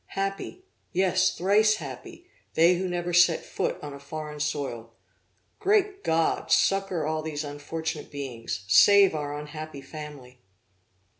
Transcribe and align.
Happy! 0.15 0.63
yes, 0.93 1.35
thrice 1.37 1.75
happy, 1.75 2.25
they 2.55 2.73
who 2.73 2.89
never 2.89 3.13
set 3.13 3.45
foot 3.45 3.77
on 3.83 3.93
a 3.93 3.99
foreign 3.99 4.39
soil! 4.39 4.95
Great 5.59 6.03
God! 6.03 6.51
succor 6.51 7.05
all 7.05 7.21
these 7.21 7.43
unfortunate 7.43 8.09
beings; 8.09 8.65
save 8.67 9.13
our 9.13 9.37
unhappy 9.37 9.83
family!' 9.83 10.39